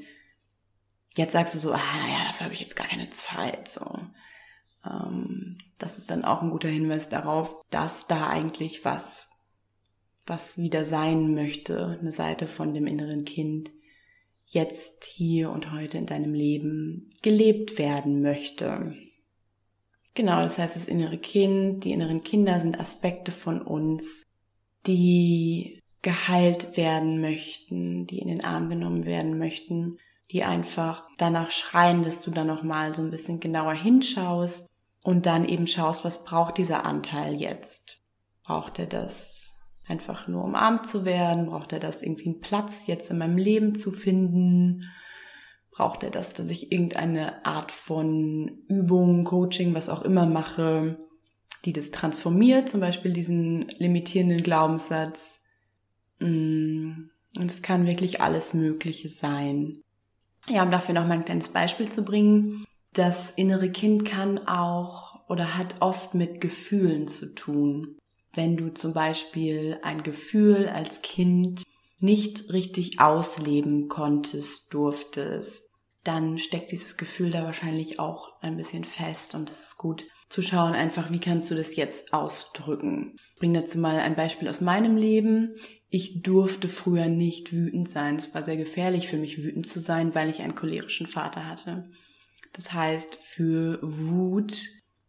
jetzt 1.15 1.33
sagst 1.33 1.55
du 1.55 1.59
so, 1.59 1.73
ah, 1.73 1.79
naja, 1.79 2.25
dafür 2.27 2.47
habe 2.47 2.55
ich 2.55 2.61
jetzt 2.61 2.77
gar 2.77 2.87
keine 2.87 3.11
Zeit. 3.11 3.69
So. 3.69 3.99
Ähm, 4.85 5.59
das 5.79 5.99
ist 5.99 6.11
dann 6.11 6.25
auch 6.25 6.43
ein 6.43 6.51
guter 6.51 6.69
Hinweis 6.69 7.11
darauf, 7.11 7.63
dass 7.71 8.07
da 8.07 8.29
eigentlich 8.29 8.85
was, 8.85 9.29
was 10.27 10.59
wieder 10.59 10.85
sein 10.85 11.35
möchte, 11.35 11.99
eine 12.01 12.13
Seite 12.13 12.47
von 12.47 12.75
dem 12.75 12.87
inneren 12.87 13.25
Kind, 13.25 13.71
jetzt 14.47 15.05
hier 15.05 15.51
und 15.51 15.73
heute 15.73 15.99
in 15.99 16.07
deinem 16.07 16.35
Leben 16.35 17.11
gelebt 17.23 17.79
werden 17.79 18.23
möchte. 18.23 18.95
Genau, 20.15 20.43
das 20.43 20.59
heißt, 20.59 20.77
das 20.77 20.87
innere 20.87 21.19
Kind, 21.19 21.85
die 21.85 21.93
inneren 21.93 22.23
Kinder 22.23 22.61
sind 22.61 22.79
Aspekte 22.79 23.33
von 23.33 23.61
uns, 23.61 24.25
die 24.87 25.81
geheilt 26.03 26.77
werden 26.77 27.21
möchten, 27.21 28.07
die 28.07 28.19
in 28.19 28.29
den 28.29 28.45
Arm 28.45 28.69
genommen 28.69 29.07
werden 29.07 29.39
möchten, 29.39 29.99
die 30.31 30.45
einfach 30.45 31.07
danach 31.19 31.51
schreien, 31.51 32.03
dass 32.03 32.23
du 32.23 32.31
da 32.31 32.45
nochmal 32.45 32.95
so 32.95 33.03
ein 33.03 33.11
bisschen 33.11 33.41
genauer 33.41 33.75
hinschaust 33.75 34.69
und 35.03 35.27
dann 35.27 35.49
eben 35.49 35.67
schaust, 35.67 36.05
was 36.05 36.25
braucht 36.25 36.59
dieser 36.59 36.85
Anteil 36.85 37.35
jetzt? 37.35 38.03
Braucht 38.45 38.79
er 38.79 38.87
das 38.87 39.44
einfach 39.87 40.29
nur 40.29 40.45
umarmt 40.45 40.87
zu 40.87 41.05
werden? 41.05 41.47
Braucht 41.47 41.73
er 41.73 41.81
das 41.81 42.03
irgendwie 42.03 42.27
einen 42.27 42.41
Platz 42.41 42.87
jetzt 42.87 43.11
in 43.11 43.19
meinem 43.19 43.37
Leben 43.37 43.75
zu 43.75 43.91
finden? 43.93 44.85
Braucht 45.71 46.03
er 46.03 46.11
das, 46.11 46.35
dass 46.35 46.51
ich 46.51 46.71
irgendeine 46.71 47.45
Art 47.45 47.73
von 47.73 48.59
Übung, 48.69 49.25
Coaching, 49.25 49.75
was 49.75 49.89
auch 49.89 50.03
immer 50.03 50.27
mache, 50.27 50.99
die 51.65 51.73
das 51.73 51.91
transformiert, 51.91 52.69
zum 52.69 52.81
Beispiel 52.81 53.13
diesen 53.13 53.69
limitierenden 53.79 54.43
Glaubenssatz? 54.43 55.43
Mm, 56.21 57.09
und 57.39 57.51
es 57.51 57.63
kann 57.63 57.87
wirklich 57.87 58.21
alles 58.21 58.55
Mögliche 58.55 59.09
sein. 59.09 59.83
Ja, 60.49 60.63
um 60.63 60.71
dafür 60.71 60.95
noch 60.95 61.07
mal 61.07 61.15
ein 61.15 61.25
kleines 61.25 61.49
Beispiel 61.49 61.91
zu 61.91 62.05
bringen. 62.05 62.65
Das 62.93 63.33
innere 63.33 63.71
Kind 63.71 64.05
kann 64.05 64.47
auch 64.47 65.29
oder 65.29 65.59
hat 65.59 65.77
oft 65.81 66.15
mit 66.15 66.41
Gefühlen 66.41 67.09
zu 67.09 67.35
tun. 67.35 67.99
Wenn 68.35 68.57
du 68.57 68.73
zum 68.73 68.93
Beispiel 68.93 69.79
ein 69.83 70.03
Gefühl 70.03 70.69
als 70.69 71.03
Kind 71.03 71.63
nicht 71.99 72.53
richtig 72.53 73.01
ausleben 73.01 73.89
konntest, 73.89 74.73
durftest, 74.75 75.71
dann 76.03 76.39
steckt 76.39 76.71
dieses 76.71 76.97
Gefühl 76.97 77.31
da 77.31 77.45
wahrscheinlich 77.45 77.99
auch 77.99 78.41
ein 78.41 78.57
bisschen 78.57 78.85
fest 78.85 79.35
und 79.35 79.51
es 79.51 79.63
ist 79.63 79.79
gut 79.79 80.05
zu 80.29 80.43
schauen 80.43 80.73
einfach, 80.73 81.13
wie 81.13 81.21
kannst 81.21 81.51
du 81.51 81.55
das 81.55 81.77
jetzt 81.77 82.13
ausdrücken. 82.13 83.17
Ich 83.35 83.39
bringe 83.39 83.61
dazu 83.61 83.79
mal 83.79 84.01
ein 84.01 84.17
Beispiel 84.17 84.49
aus 84.49 84.61
meinem 84.61 84.97
Leben. 84.97 85.55
Ich 85.91 86.23
durfte 86.23 86.69
früher 86.69 87.07
nicht 87.07 87.53
wütend 87.53 87.89
sein. 87.89 88.17
Es 88.17 88.35
war 88.35 88.43
sehr 88.43 88.57
gefährlich 88.57 89.07
für 89.07 89.17
mich, 89.17 89.39
wütend 89.39 89.69
zu 89.69 89.79
sein, 89.79 90.15
weil 90.15 90.29
ich 90.29 90.43
einen 90.43 90.57
cholerischen 90.57 91.07
Vater 91.07 91.47
hatte. 91.47 91.89
Das 92.53 92.73
heißt, 92.73 93.17
für 93.17 93.79
Wut 93.83 94.61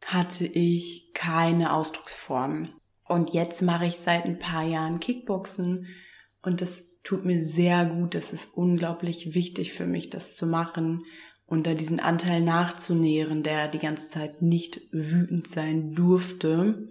hatte 0.06 0.46
ich 0.46 1.10
keine 1.14 1.74
Ausdrucksform. 1.74 2.70
Und 3.08 3.34
jetzt 3.34 3.62
mache 3.62 3.86
ich 3.86 3.98
seit 3.98 4.26
ein 4.26 4.40
paar 4.40 4.68
Jahren 4.68 5.00
Kickboxen 5.00 5.88
und 6.42 6.62
das 6.62 6.86
tut 7.04 7.24
mir 7.24 7.40
sehr 7.40 7.86
gut. 7.86 8.16
Das 8.16 8.34
ist 8.34 8.54
unglaublich 8.54 9.36
wichtig 9.36 9.74
für 9.74 9.86
mich, 9.86 10.10
das 10.10 10.36
zu 10.36 10.48
machen 10.48 11.04
und 11.46 11.68
da 11.68 11.76
diesen 11.76 12.00
Anteil 12.00 12.42
nachzunähren, 12.42 13.44
der 13.44 13.68
die 13.68 13.80
ganze 13.80 14.10
Zeit 14.10 14.42
nicht 14.42 14.82
wütend 14.92 15.48
sein 15.48 15.94
durfte. 15.94 16.88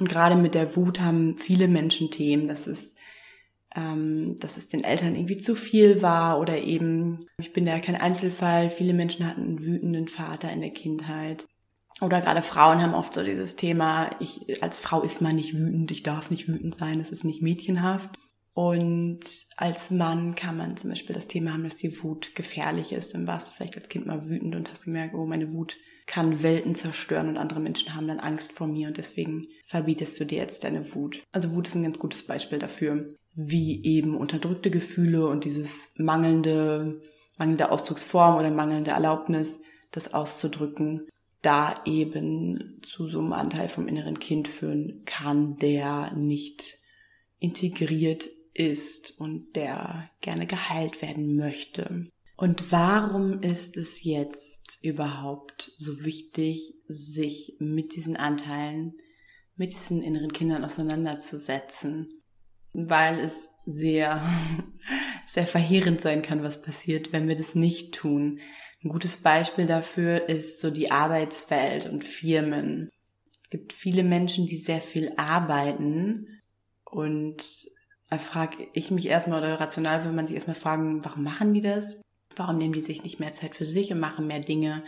Und 0.00 0.08
gerade 0.08 0.34
mit 0.34 0.54
der 0.54 0.74
Wut 0.76 1.00
haben 1.00 1.38
viele 1.38 1.68
Menschen 1.68 2.10
Themen. 2.10 2.48
Das 2.48 2.66
ist 2.66 2.96
ähm, 3.76 4.38
dass 4.40 4.56
es 4.56 4.68
den 4.68 4.82
Eltern 4.82 5.14
irgendwie 5.14 5.36
zu 5.36 5.54
viel 5.54 6.00
war 6.00 6.40
oder 6.40 6.58
eben, 6.58 7.26
ich 7.38 7.52
bin 7.52 7.66
ja 7.66 7.78
kein 7.78 7.94
Einzelfall, 7.94 8.70
viele 8.70 8.94
Menschen 8.94 9.28
hatten 9.28 9.42
einen 9.42 9.62
wütenden 9.62 10.08
Vater 10.08 10.50
in 10.50 10.62
der 10.62 10.70
Kindheit. 10.70 11.46
Oder 12.00 12.20
gerade 12.20 12.42
Frauen 12.42 12.82
haben 12.82 12.94
oft 12.94 13.14
so 13.14 13.22
dieses 13.22 13.56
Thema, 13.56 14.14
ich, 14.20 14.62
als 14.62 14.78
Frau 14.78 15.02
ist 15.02 15.22
man 15.22 15.36
nicht 15.36 15.54
wütend, 15.54 15.90
ich 15.90 16.02
darf 16.02 16.30
nicht 16.30 16.46
wütend 16.46 16.74
sein, 16.74 16.98
das 16.98 17.10
ist 17.10 17.24
nicht 17.24 17.42
mädchenhaft. 17.42 18.10
Und 18.52 19.20
als 19.56 19.90
Mann 19.90 20.34
kann 20.34 20.56
man 20.56 20.76
zum 20.76 20.90
Beispiel 20.90 21.14
das 21.14 21.28
Thema 21.28 21.52
haben, 21.52 21.64
dass 21.64 21.76
die 21.76 22.02
Wut 22.02 22.34
gefährlich 22.34 22.92
ist. 22.92 23.14
Dann 23.14 23.26
warst 23.26 23.48
du 23.48 23.52
vielleicht 23.52 23.76
als 23.76 23.88
Kind 23.88 24.06
mal 24.06 24.28
wütend 24.28 24.54
und 24.54 24.70
hast 24.70 24.84
gemerkt, 24.84 25.14
oh, 25.14 25.26
meine 25.26 25.52
Wut 25.52 25.76
kann 26.06 26.42
Welten 26.42 26.74
zerstören 26.74 27.28
und 27.28 27.36
andere 27.36 27.60
Menschen 27.60 27.94
haben 27.94 28.08
dann 28.08 28.20
Angst 28.20 28.52
vor 28.52 28.66
mir 28.66 28.88
und 28.88 28.96
deswegen 28.96 29.46
verbietest 29.64 30.18
du 30.20 30.24
dir 30.24 30.38
jetzt 30.38 30.64
deine 30.64 30.94
Wut. 30.94 31.22
Also 31.32 31.54
Wut 31.54 31.66
ist 31.66 31.74
ein 31.74 31.82
ganz 31.82 31.98
gutes 31.98 32.24
Beispiel 32.26 32.58
dafür 32.58 33.14
wie 33.34 33.84
eben 33.84 34.16
unterdrückte 34.16 34.70
Gefühle 34.70 35.28
und 35.28 35.44
dieses 35.44 35.92
mangelnde, 35.98 37.02
mangelnde 37.36 37.70
Ausdrucksform 37.70 38.36
oder 38.36 38.50
mangelnde 38.50 38.92
Erlaubnis, 38.92 39.62
das 39.92 40.14
auszudrücken, 40.14 41.06
da 41.46 41.80
eben 41.84 42.80
zu 42.82 43.08
so 43.08 43.20
einem 43.20 43.32
Anteil 43.32 43.68
vom 43.68 43.88
inneren 43.88 44.18
Kind 44.18 44.48
führen 44.48 45.02
kann, 45.04 45.56
der 45.56 46.12
nicht 46.14 46.78
integriert 47.38 48.28
ist 48.52 49.18
und 49.20 49.54
der 49.54 50.10
gerne 50.20 50.46
geheilt 50.46 51.02
werden 51.02 51.36
möchte. 51.36 52.08
Und 52.36 52.72
warum 52.72 53.40
ist 53.42 53.76
es 53.76 54.02
jetzt 54.02 54.78
überhaupt 54.82 55.72
so 55.78 56.04
wichtig, 56.04 56.74
sich 56.88 57.56
mit 57.58 57.94
diesen 57.94 58.16
Anteilen, 58.16 58.94
mit 59.54 59.72
diesen 59.72 60.02
inneren 60.02 60.32
Kindern 60.32 60.64
auseinanderzusetzen? 60.64 62.08
weil 62.76 63.18
es 63.20 63.48
sehr, 63.64 64.22
sehr 65.26 65.46
verheerend 65.46 66.00
sein 66.00 66.22
kann, 66.22 66.42
was 66.42 66.62
passiert, 66.62 67.12
wenn 67.12 67.26
wir 67.26 67.36
das 67.36 67.54
nicht 67.54 67.94
tun. 67.94 68.40
Ein 68.84 68.90
gutes 68.90 69.18
Beispiel 69.18 69.66
dafür 69.66 70.28
ist 70.28 70.60
so 70.60 70.70
die 70.70 70.90
Arbeitswelt 70.90 71.86
und 71.86 72.04
Firmen. 72.04 72.90
Es 73.42 73.50
gibt 73.50 73.72
viele 73.72 74.04
Menschen, 74.04 74.46
die 74.46 74.56
sehr 74.56 74.80
viel 74.80 75.12
arbeiten 75.16 76.40
und 76.84 77.44
da 78.10 78.18
frage 78.18 78.68
ich 78.72 78.90
mich 78.90 79.06
erstmal 79.06 79.40
oder 79.40 79.60
rational 79.60 80.04
würde 80.04 80.14
man 80.14 80.26
sich 80.26 80.36
erstmal 80.36 80.56
fragen, 80.56 81.04
warum 81.04 81.24
machen 81.24 81.54
die 81.54 81.60
das? 81.60 82.00
Warum 82.36 82.58
nehmen 82.58 82.72
die 82.72 82.80
sich 82.80 83.02
nicht 83.02 83.18
mehr 83.18 83.32
Zeit 83.32 83.56
für 83.56 83.66
sich 83.66 83.90
und 83.90 83.98
machen 83.98 84.26
mehr 84.26 84.40
Dinge, 84.40 84.84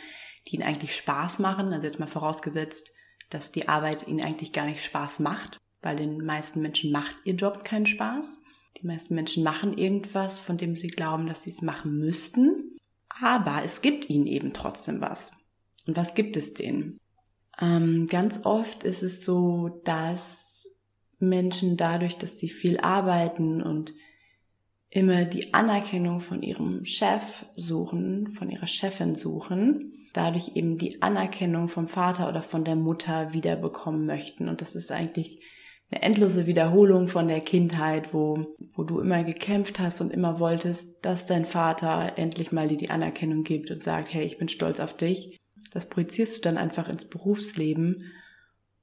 die 0.47 0.57
ihnen 0.57 0.65
eigentlich 0.65 0.95
Spaß 0.95 1.41
machen? 1.41 1.73
Also 1.73 1.87
jetzt 1.87 1.99
mal 1.99 2.07
vorausgesetzt, 2.07 2.93
dass 3.31 3.51
die 3.51 3.69
Arbeit 3.69 4.07
ihnen 4.07 4.21
eigentlich 4.21 4.53
gar 4.53 4.67
nicht 4.67 4.85
Spaß 4.85 5.19
macht 5.21 5.59
weil 5.83 5.97
den 5.97 6.25
meisten 6.25 6.61
Menschen 6.61 6.91
macht 6.91 7.19
ihr 7.25 7.35
Job 7.35 7.65
keinen 7.65 7.87
Spaß. 7.87 8.41
Die 8.81 8.87
meisten 8.87 9.15
Menschen 9.15 9.43
machen 9.43 9.77
irgendwas, 9.77 10.39
von 10.39 10.59
dem 10.59 10.77
sie 10.77 10.89
glauben, 10.89 11.27
dass 11.27 11.43
sie 11.43 11.51
es 11.51 11.63
machen 11.63 11.99
müssten. 11.99 12.68
Aber 13.21 13.63
es 13.65 13.83
gibt 13.83 14.09
ihnen 14.09 14.27
eben 14.27 14.53
trotzdem 14.53 15.01
was. 15.01 15.33
Und 15.87 15.97
was 15.97 16.15
gibt 16.15 16.37
es 16.37 16.55
denen? 16.55 17.01
Ähm, 17.61 18.07
ganz 18.07 18.45
oft 18.45 18.85
ist 18.85 19.03
es 19.03 19.25
so, 19.25 19.81
dass 19.85 20.71
Menschen 21.19 21.77
dadurch, 21.77 22.17
dass 22.17 22.39
sie 22.39 22.49
viel 22.49 22.79
arbeiten 22.79 23.63
und 23.63 23.95
immer 24.91 25.25
die 25.25 25.53
Anerkennung 25.53 26.21
von 26.21 26.43
ihrem 26.43 26.85
Chef 26.85 27.47
suchen, 27.55 28.29
von 28.29 28.51
ihrer 28.51 28.67
Chefin 28.67 29.15
suchen, 29.15 29.93
dadurch 30.13 30.53
eben 30.55 30.79
die 30.79 31.03
Anerkennung 31.03 31.69
vom 31.69 31.89
Vater 31.89 32.29
oder 32.29 32.43
von 32.43 32.65
der 32.65 32.77
Mutter 32.77 33.33
wiederbekommen 33.33 34.07
möchten. 34.07 34.49
Und 34.49 34.61
das 34.61 34.75
ist 34.75 34.93
eigentlich 34.93 35.41
eine 35.91 36.03
endlose 36.03 36.47
Wiederholung 36.47 37.09
von 37.09 37.29
der 37.29 37.41
Kindheit, 37.41 38.13
wo, 38.13 38.47
wo 38.75 38.83
du 38.83 39.01
immer 39.01 39.25
gekämpft 39.25 39.79
hast 39.79 40.01
und 40.01 40.13
immer 40.13 40.39
wolltest, 40.39 41.05
dass 41.05 41.25
dein 41.25 41.47
Vater 41.47 42.13
endlich 42.17 42.53
mal 42.53 42.69
dir 42.69 42.77
die 42.77 42.91
Anerkennung 42.91 43.43
gibt 43.43 43.71
und 43.71 43.83
sagt, 43.83 44.13
hey, 44.13 44.25
ich 44.25 44.37
bin 44.37 44.49
stolz 44.49 44.81
auf 44.81 44.97
dich. 44.97 45.39
Das 45.71 45.89
projizierst 45.89 46.37
du 46.37 46.41
dann 46.43 46.59
einfach 46.59 46.89
ins 46.89 47.09
Berufsleben 47.09 48.05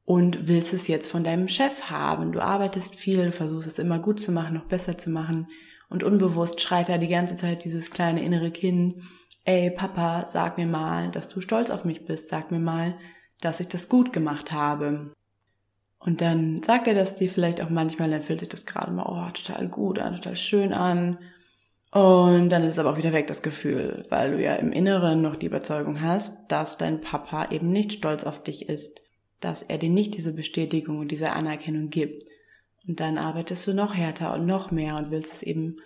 und 0.04 0.48
willst 0.48 0.74
es 0.74 0.88
jetzt 0.88 1.10
von 1.10 1.24
deinem 1.24 1.48
Chef 1.48 1.90
haben. 1.90 2.32
Du 2.32 2.40
arbeitest 2.40 2.96
viel, 2.96 3.26
du 3.26 3.32
versuchst 3.32 3.68
es 3.68 3.80
immer 3.80 4.00
gut 4.00 4.20
zu 4.20 4.32
machen, 4.32 4.56
noch 4.56 4.66
besser 4.66 4.98
zu 4.98 5.10
machen 5.10 5.48
und 5.90 6.04
unbewusst 6.04 6.62
schreit 6.62 6.90
da 6.90 6.98
die 6.98 7.08
ganze 7.08 7.36
Zeit 7.36 7.66
dieses 7.66 7.92
kleine 7.92 8.24
innere 8.24 8.52
Kind, 8.52 8.96
ey 9.44 9.70
Papa, 9.72 10.28
sag 10.32 10.58
mir 10.58 10.68
mal, 10.68 11.12
dass 11.12 11.30
du 11.30 11.42
stolz 11.42 11.70
auf 11.70 11.86
mich 11.86 12.06
bist, 12.06 12.30
sag 12.30 12.52
mir 12.52 12.60
mal, 12.60 12.98
dass 13.42 13.60
ich 13.60 13.68
das 13.68 13.90
gut 13.90 14.12
gemacht 14.12 14.52
habe. 14.52 15.14
Und 16.06 16.22
dann 16.22 16.62
sagt 16.62 16.88
er 16.88 16.94
das 16.94 17.16
dir 17.16 17.30
vielleicht 17.30 17.62
auch 17.62 17.72
manchmal, 17.72 18.12
dann 18.12 18.22
fühlt 18.22 18.40
sich 18.40 18.50
das 18.50 18.68
gerade 18.68 18.92
mal, 18.92 19.08
oh, 19.08 19.32
total 19.32 19.68
gut 19.68 19.98
an, 19.98 20.16
total 20.16 20.36
schön 20.36 20.72
an. 20.72 21.18
Und 21.92 22.50
dann 22.50 22.64
ist 22.64 22.74
es 22.74 22.80
aber 22.80 22.92
auch 22.92 22.98
wieder 22.98 23.12
weg, 23.12 23.26
das 23.26 23.42
Gefühl, 23.42 24.06
weil 24.10 24.32
du 24.32 24.44
ja 24.44 24.54
im 24.56 24.72
Inneren 24.72 25.24
noch 25.24 25.36
die 25.36 25.48
Überzeugung 25.48 26.02
hast, 26.02 26.52
dass 26.52 26.78
dein 26.78 27.02
Papa 27.02 27.48
eben 27.50 27.72
nicht 27.72 27.94
stolz 27.94 28.24
auf 28.24 28.44
dich 28.44 28.70
ist, 28.70 29.02
dass 29.40 29.64
er 29.64 29.80
dir 29.80 29.90
nicht 29.90 30.14
diese 30.16 30.34
Bestätigung 30.34 31.00
und 31.00 31.10
diese 31.10 31.32
Anerkennung 31.32 31.90
gibt. 31.90 32.28
Und 32.88 33.00
dann 33.00 33.18
arbeitest 33.18 33.66
du 33.66 33.74
noch 33.74 33.96
härter 33.96 34.36
und 34.36 34.46
noch 34.46 34.70
mehr 34.70 34.98
und 34.98 35.10
willst 35.10 35.34
es 35.34 35.44
eben 35.44 35.78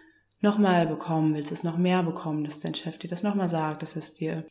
nochmal 0.42 0.86
bekommen, 0.86 1.34
willst 1.34 1.54
es 1.54 1.64
noch 1.64 1.78
mehr 1.78 2.04
bekommen, 2.04 2.44
dass 2.44 2.60
dein 2.60 2.76
Chef 2.76 2.98
dir 2.98 3.10
das 3.10 3.24
nochmal 3.24 3.48
sagt, 3.48 3.84
dass 3.84 3.96
es 3.96 4.16
dir 4.16 4.44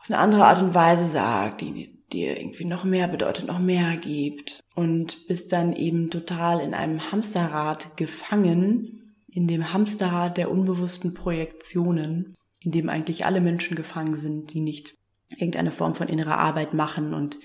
auf 0.00 0.10
eine 0.10 0.18
andere 0.18 0.44
Art 0.44 0.60
und 0.60 0.74
Weise 0.74 1.06
sagt, 1.06 1.62
die 1.62 2.03
dir 2.14 2.38
irgendwie 2.38 2.64
noch 2.64 2.84
mehr 2.84 3.08
bedeutet, 3.08 3.46
noch 3.46 3.58
mehr 3.58 3.96
gibt. 3.96 4.60
Und 4.74 5.26
bist 5.26 5.52
dann 5.52 5.74
eben 5.74 6.10
total 6.10 6.60
in 6.60 6.74
einem 6.74 7.12
Hamsterrad 7.12 7.96
gefangen, 7.96 9.12
in 9.28 9.46
dem 9.46 9.72
Hamsterrad 9.72 10.36
der 10.36 10.50
unbewussten 10.50 11.12
Projektionen, 11.14 12.34
in 12.60 12.72
dem 12.72 12.88
eigentlich 12.88 13.26
alle 13.26 13.40
Menschen 13.40 13.76
gefangen 13.76 14.16
sind, 14.16 14.52
die 14.54 14.60
nicht 14.60 14.96
irgendeine 15.30 15.72
Form 15.72 15.94
von 15.94 16.08
innerer 16.08 16.38
Arbeit 16.38 16.74
machen 16.74 17.14
und 17.14 17.38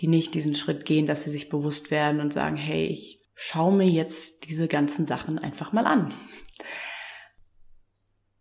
die 0.00 0.08
nicht 0.08 0.34
diesen 0.34 0.54
Schritt 0.54 0.84
gehen, 0.84 1.06
dass 1.06 1.24
sie 1.24 1.30
sich 1.30 1.48
bewusst 1.48 1.90
werden 1.90 2.20
und 2.20 2.32
sagen, 2.32 2.56
hey, 2.56 2.86
ich 2.86 3.20
schau 3.34 3.70
mir 3.70 3.88
jetzt 3.88 4.48
diese 4.48 4.68
ganzen 4.68 5.06
Sachen 5.06 5.38
einfach 5.38 5.72
mal 5.72 5.86
an. 5.86 6.14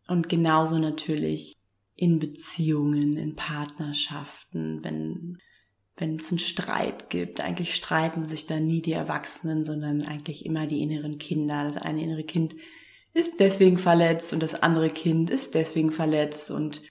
Und 0.08 0.29
genauso 0.29 0.77
natürlich 0.77 1.53
in 1.96 2.20
Beziehungen, 2.20 3.17
in 3.17 3.36
Partnerschaften, 3.36 4.84
wenn 4.84 5.38
wenn 5.98 6.18
es 6.18 6.30
einen 6.30 6.40
Streit 6.40 7.10
gibt, 7.10 7.42
eigentlich 7.42 7.75
streiten 7.75 8.25
sich 8.25 8.46
dann 8.48 8.68
nie 8.68 8.82
die 8.82 8.94
Erwachsenen, 8.94 9.64
sondern 9.64 10.02
eigentlich 10.02 10.46
immer 10.46 10.68
die 10.68 10.82
inneren 10.82 11.18
Kinder. 11.18 11.64
Das 11.64 11.78
eine 11.78 12.04
innere 12.04 12.24
Kind 12.24 12.56
ist 13.14 13.40
deswegen 13.40 13.78
verletzt 13.78 14.34
und 14.34 14.44
das 14.44 14.62
andere 14.62 14.90
Kind 14.90 15.30
ist 15.30 15.56
deswegen 15.56 15.92
verletzt 15.92 16.52
und 16.52 16.82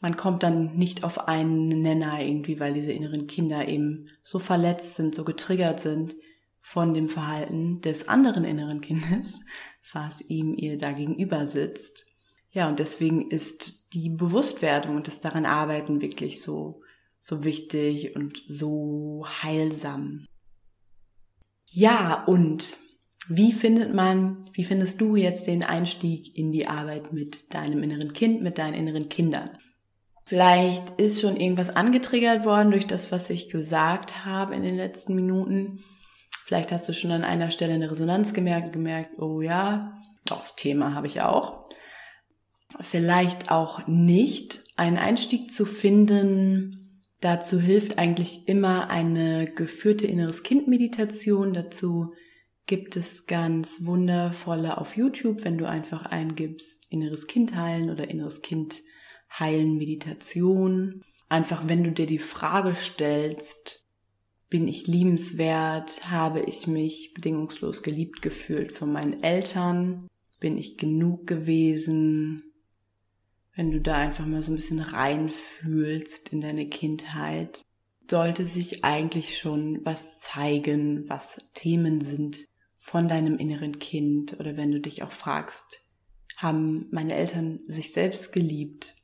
man 0.00 0.16
kommt 0.16 0.42
dann 0.42 0.76
nicht 0.76 1.04
auf 1.04 1.28
einen 1.28 1.68
Nenner 1.80 2.20
irgendwie, 2.20 2.58
weil 2.58 2.74
diese 2.74 2.92
inneren 2.92 3.28
Kinder 3.28 3.68
eben 3.68 4.08
so 4.24 4.40
verletzt 4.40 4.96
sind, 4.96 5.14
so 5.14 5.24
getriggert 5.24 5.80
sind 5.80 6.16
von 6.60 6.92
dem 6.92 7.08
Verhalten 7.08 7.80
des 7.80 8.08
anderen 8.08 8.44
inneren 8.44 8.80
Kindes, 8.80 9.40
was 9.92 10.20
ihm 10.22 10.54
ihr 10.56 10.76
da 10.76 10.92
gegenüber 10.92 11.46
sitzt. 11.46 12.06
Ja, 12.50 12.68
und 12.68 12.78
deswegen 12.78 13.30
ist 13.30 13.92
die 13.94 14.10
Bewusstwerdung 14.10 14.96
und 14.96 15.06
das 15.06 15.20
daran 15.20 15.46
arbeiten 15.46 16.00
wirklich 16.00 16.42
so, 16.42 16.82
so 17.22 17.44
wichtig 17.44 18.16
und 18.16 18.42
so 18.46 19.24
heilsam. 19.42 20.26
Ja, 21.66 22.24
und 22.24 22.76
wie 23.28 23.52
findet 23.52 23.94
man, 23.94 24.50
wie 24.52 24.64
findest 24.64 25.00
du 25.00 25.16
jetzt 25.16 25.46
den 25.46 25.64
Einstieg 25.64 26.36
in 26.36 26.50
die 26.50 26.66
Arbeit 26.66 27.12
mit 27.12 27.54
deinem 27.54 27.82
inneren 27.82 28.12
Kind, 28.12 28.42
mit 28.42 28.58
deinen 28.58 28.74
inneren 28.74 29.08
Kindern? 29.08 29.50
Vielleicht 30.24 31.00
ist 31.00 31.20
schon 31.20 31.36
irgendwas 31.36 31.74
angetriggert 31.74 32.44
worden 32.44 32.72
durch 32.72 32.86
das, 32.86 33.12
was 33.12 33.30
ich 33.30 33.48
gesagt 33.48 34.24
habe 34.24 34.54
in 34.54 34.62
den 34.62 34.76
letzten 34.76 35.14
Minuten. 35.14 35.84
Vielleicht 36.44 36.72
hast 36.72 36.88
du 36.88 36.92
schon 36.92 37.12
an 37.12 37.24
einer 37.24 37.50
Stelle 37.50 37.74
eine 37.74 37.90
Resonanz 37.90 38.34
gemerkt, 38.34 38.72
gemerkt, 38.72 39.18
oh 39.18 39.40
ja, 39.40 40.00
das 40.24 40.56
Thema 40.56 40.94
habe 40.94 41.06
ich 41.06 41.22
auch. 41.22 41.68
Vielleicht 42.80 43.50
auch 43.50 43.86
nicht. 43.86 44.62
Einen 44.76 44.96
Einstieg 44.96 45.52
zu 45.52 45.64
finden, 45.64 46.81
dazu 47.22 47.58
hilft 47.58 47.98
eigentlich 47.98 48.46
immer 48.48 48.90
eine 48.90 49.50
geführte 49.50 50.06
inneres 50.06 50.42
Kind 50.42 50.68
Meditation. 50.68 51.54
Dazu 51.54 52.12
gibt 52.66 52.96
es 52.96 53.26
ganz 53.26 53.84
wundervolle 53.84 54.78
auf 54.78 54.96
YouTube, 54.96 55.44
wenn 55.44 55.58
du 55.58 55.68
einfach 55.68 56.06
eingibst 56.06 56.86
inneres 56.90 57.26
Kind 57.26 57.56
heilen 57.56 57.90
oder 57.90 58.10
inneres 58.10 58.42
Kind 58.42 58.82
heilen 59.38 59.78
Meditation. 59.78 61.02
Einfach 61.28 61.68
wenn 61.68 61.84
du 61.84 61.92
dir 61.92 62.06
die 62.06 62.18
Frage 62.18 62.74
stellst, 62.74 63.86
bin 64.50 64.68
ich 64.68 64.86
liebenswert? 64.86 66.10
Habe 66.10 66.40
ich 66.40 66.66
mich 66.66 67.14
bedingungslos 67.14 67.82
geliebt 67.82 68.20
gefühlt 68.20 68.72
von 68.72 68.92
meinen 68.92 69.22
Eltern? 69.22 70.08
Bin 70.40 70.58
ich 70.58 70.76
genug 70.76 71.26
gewesen? 71.26 72.51
Wenn 73.54 73.70
du 73.70 73.80
da 73.80 73.98
einfach 73.98 74.26
mal 74.26 74.42
so 74.42 74.52
ein 74.52 74.56
bisschen 74.56 74.80
reinfühlst 74.80 76.30
in 76.30 76.40
deine 76.40 76.68
Kindheit, 76.68 77.62
sollte 78.10 78.44
sich 78.44 78.84
eigentlich 78.84 79.38
schon 79.38 79.80
was 79.84 80.18
zeigen, 80.18 81.08
was 81.08 81.38
Themen 81.54 82.00
sind 82.00 82.46
von 82.78 83.08
deinem 83.08 83.38
inneren 83.38 83.78
Kind 83.78 84.38
oder 84.38 84.56
wenn 84.56 84.70
du 84.70 84.80
dich 84.80 85.02
auch 85.02 85.12
fragst, 85.12 85.82
haben 86.36 86.88
meine 86.90 87.14
Eltern 87.14 87.60
sich 87.64 87.92
selbst 87.92 88.32
geliebt? 88.32 88.96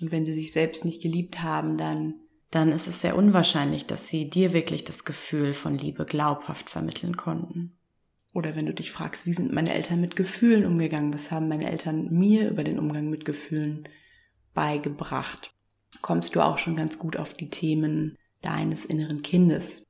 Und 0.00 0.10
wenn 0.12 0.24
sie 0.24 0.34
sich 0.34 0.52
selbst 0.52 0.84
nicht 0.84 1.02
geliebt 1.02 1.42
haben, 1.42 1.76
dann 1.76 2.14
dann 2.50 2.72
ist 2.72 2.86
es 2.86 3.00
sehr 3.00 3.16
unwahrscheinlich, 3.16 3.86
dass 3.86 4.08
sie 4.08 4.30
dir 4.30 4.52
wirklich 4.52 4.84
das 4.84 5.04
Gefühl 5.04 5.52
von 5.52 5.76
Liebe 5.76 6.04
glaubhaft 6.04 6.70
vermitteln 6.70 7.16
konnten. 7.16 7.76
Oder 8.36 8.54
wenn 8.54 8.66
du 8.66 8.74
dich 8.74 8.92
fragst, 8.92 9.24
wie 9.24 9.32
sind 9.32 9.54
meine 9.54 9.72
Eltern 9.72 9.98
mit 9.98 10.14
Gefühlen 10.14 10.66
umgegangen, 10.66 11.14
was 11.14 11.30
haben 11.30 11.48
meine 11.48 11.70
Eltern 11.70 12.12
mir 12.12 12.50
über 12.50 12.64
den 12.64 12.78
Umgang 12.78 13.08
mit 13.08 13.24
Gefühlen 13.24 13.88
beigebracht, 14.52 15.54
kommst 16.02 16.36
du 16.36 16.42
auch 16.42 16.58
schon 16.58 16.76
ganz 16.76 16.98
gut 16.98 17.16
auf 17.16 17.32
die 17.32 17.48
Themen 17.48 18.18
deines 18.42 18.84
inneren 18.84 19.22
Kindes. 19.22 19.86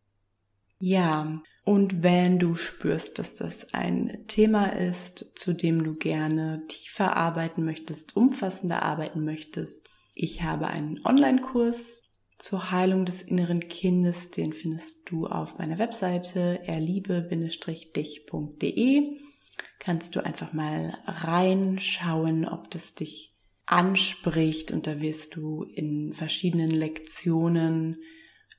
Ja, 0.79 1.43
und 1.65 2.05
wenn 2.05 2.39
du 2.39 2.55
spürst, 2.55 3.19
dass 3.19 3.35
das 3.35 3.75
ein 3.75 4.23
Thema 4.29 4.67
ist, 4.67 5.33
zu 5.35 5.53
dem 5.53 5.83
du 5.83 5.97
gerne 5.97 6.63
tiefer 6.69 7.17
arbeiten 7.17 7.65
möchtest, 7.65 8.15
umfassender 8.15 8.85
arbeiten 8.85 9.25
möchtest, 9.25 9.91
ich 10.15 10.45
habe 10.45 10.69
einen 10.69 11.05
Online-Kurs 11.05 12.06
zur 12.39 12.71
Heilung 12.71 13.05
des 13.05 13.23
inneren 13.23 13.67
Kindes. 13.69 14.31
Den 14.31 14.53
findest 14.53 15.11
du 15.11 15.27
auf 15.27 15.59
meiner 15.59 15.79
Webseite 15.79 16.61
erliebe-dich.de. 16.65 19.19
Kannst 19.79 20.17
du 20.17 20.25
einfach 20.25 20.53
mal 20.53 20.97
reinschauen, 21.07 22.47
ob 22.47 22.71
das 22.71 22.95
dich 22.95 23.35
anspricht 23.67 24.73
und 24.73 24.87
da 24.87 25.01
wirst 25.01 25.37
du 25.37 25.65
in 25.65 26.13
verschiedenen 26.13 26.71
Lektionen 26.71 27.99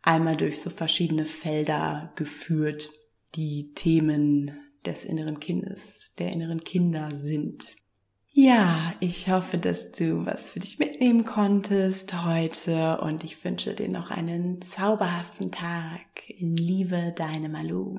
einmal 0.02 0.38
durch 0.38 0.62
so 0.62 0.70
verschiedene 0.70 1.26
Felder 1.26 2.14
geführt, 2.16 2.92
die 3.36 3.74
Themen 3.74 4.52
des 4.86 5.06
inneren 5.06 5.40
Kindes, 5.40 6.14
der 6.18 6.32
inneren 6.32 6.64
Kinder 6.64 7.16
sind. 7.16 7.76
Ja, 8.40 8.94
ich 9.00 9.32
hoffe, 9.32 9.58
dass 9.58 9.92
du 9.92 10.28
was 10.28 10.46
für 10.46 10.60
dich 10.60 10.78
mitnehmen 10.78 11.26
konntest 11.26 12.24
heute 12.24 13.00
und 13.02 13.24
ich 13.24 13.44
wünsche 13.44 13.74
dir 13.74 13.90
noch 13.90 14.12
einen 14.12 14.62
zauberhaften 14.62 15.52
Tag. 15.52 16.06
In 16.28 16.56
Liebe, 16.56 17.16
deine 17.18 17.50
Malu. 17.50 17.98